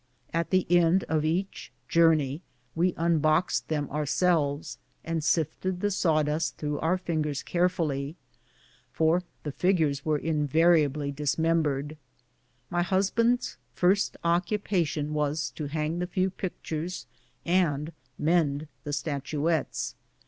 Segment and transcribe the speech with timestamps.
[0.33, 2.41] At the end of each journey
[2.73, 8.15] we unboxed them ourselves, and sifted the sawdust through our fingers carefully,
[8.91, 11.97] for the figures were invariably dismembered.
[12.71, 17.05] My husband's first occupation was to hang the few pictures
[17.45, 19.93] and mend the statuettes.